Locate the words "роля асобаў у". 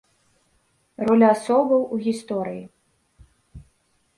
1.09-1.99